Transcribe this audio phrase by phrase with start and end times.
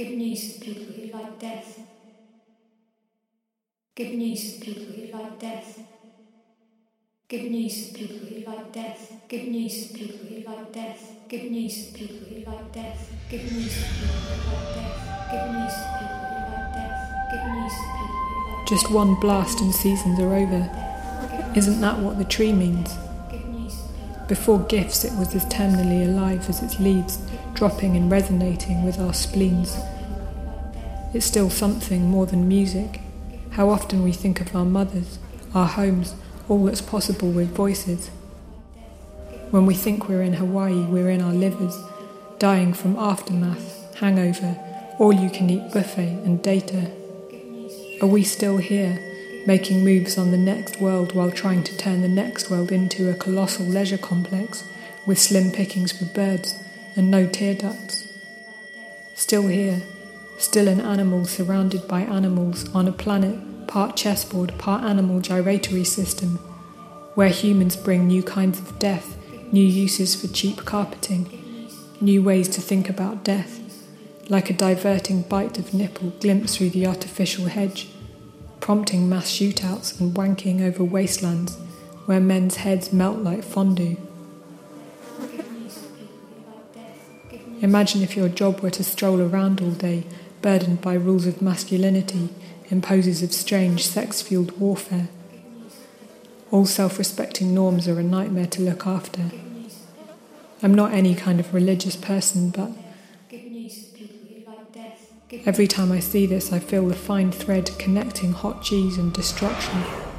[0.00, 1.78] Good news for people who like death.
[3.94, 5.78] Good news for people who like death.
[7.28, 9.12] Good news for people who like death.
[9.28, 11.12] Good news for people who like death.
[11.28, 13.10] Good news for people who like death.
[13.28, 15.30] Good news for people who like death.
[15.32, 17.02] Good news for people who like death.
[17.30, 21.52] Good news for people who like Just one blast and seasons are over.
[21.54, 22.88] Isn't that what the tree means?
[24.30, 27.18] Before gifts, it was as terminally alive as its leaves,
[27.54, 29.76] dropping and resonating with our spleens.
[31.12, 33.00] It's still something more than music.
[33.50, 35.18] How often we think of our mothers,
[35.52, 36.14] our homes,
[36.48, 38.06] all that's possible with voices.
[39.50, 41.76] When we think we're in Hawaii, we're in our livers,
[42.38, 44.56] dying from aftermath, hangover,
[45.00, 46.92] all you can eat buffet, and data.
[48.00, 49.09] Are we still here,
[49.46, 53.14] making moves on the next world while trying to turn the next world into a
[53.14, 54.64] colossal leisure complex
[55.06, 56.62] with slim pickings for birds
[56.96, 58.06] and no tear ducts?
[59.14, 59.82] Still here,
[60.38, 66.36] still an animal surrounded by animals on a planet part chessboard, part animal gyratory system,
[67.14, 69.16] where humans bring new kinds of death,
[69.52, 71.68] new uses for cheap carpeting,
[72.00, 73.60] new ways to think about death,
[74.28, 77.88] like a diverting bite of nipple glimpsed through the artificial hedge,
[78.60, 81.56] prompting mass shootouts and wanking over wastelands
[82.06, 83.96] where men's heads melt like fondue.
[87.62, 90.04] Imagine if your job were to stroll around all day,
[90.40, 92.30] burdened by rules of masculinity,
[92.70, 95.08] imposes of strange sex fueled warfare.
[96.50, 99.30] All self respecting norms are a nightmare to look after.
[100.62, 102.70] I'm not any kind of religious person, but
[103.28, 104.38] Good news for people who like death.
[104.38, 104.39] Good
[105.46, 110.09] every time I see this, I feel the fine thread connecting hot cheese and destruction.